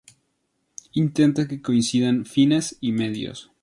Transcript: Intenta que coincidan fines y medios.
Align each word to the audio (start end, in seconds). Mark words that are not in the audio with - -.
Intenta 0.93 1.47
que 1.47 1.61
coincidan 1.61 2.25
fines 2.25 2.75
y 2.81 2.91
medios. 2.91 3.51